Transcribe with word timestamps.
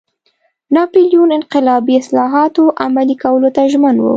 ناپلیون 0.75 1.29
انقلابي 1.37 1.95
اصلاحاتو 2.01 2.63
عملي 2.85 3.15
کولو 3.23 3.49
ته 3.55 3.61
ژمن 3.71 3.95
و. 3.99 4.05